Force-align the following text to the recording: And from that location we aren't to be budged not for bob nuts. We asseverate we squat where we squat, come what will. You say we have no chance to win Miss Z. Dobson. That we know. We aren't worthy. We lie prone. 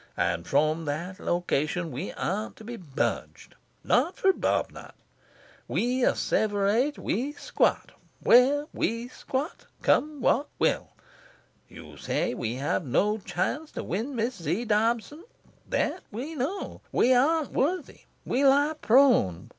And 0.17 0.47
from 0.47 0.85
that 0.85 1.19
location 1.19 1.91
we 1.91 2.11
aren't 2.13 2.55
to 2.55 2.63
be 2.63 2.75
budged 2.75 3.53
not 3.83 4.17
for 4.17 4.33
bob 4.33 4.71
nuts. 4.71 4.97
We 5.67 6.01
asseverate 6.03 6.97
we 6.97 7.33
squat 7.33 7.91
where 8.19 8.65
we 8.73 9.09
squat, 9.09 9.67
come 9.83 10.19
what 10.19 10.49
will. 10.57 10.87
You 11.69 11.97
say 11.97 12.33
we 12.33 12.55
have 12.55 12.83
no 12.83 13.19
chance 13.19 13.71
to 13.73 13.83
win 13.83 14.15
Miss 14.15 14.41
Z. 14.41 14.65
Dobson. 14.65 15.23
That 15.69 16.01
we 16.09 16.33
know. 16.33 16.81
We 16.91 17.13
aren't 17.13 17.51
worthy. 17.51 17.99
We 18.25 18.43
lie 18.43 18.73
prone. 18.81 19.49